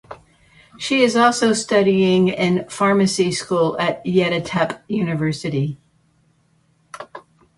She 0.79 1.03
is 1.03 1.15
also 1.15 1.53
studying 1.53 2.29
in 2.29 2.67
Pharmacy 2.69 3.31
School 3.31 3.79
at 3.79 4.03
Yeditepe 4.03 4.81
University. 4.87 5.79